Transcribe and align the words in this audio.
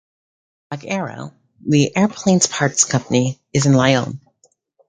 Wag-Aero, 0.71 1.31
the 1.63 1.95
aircraft 1.95 2.49
parts 2.49 2.85
company, 2.85 3.39
is 3.53 3.67
in 3.67 3.73
Lyons. 3.73 4.15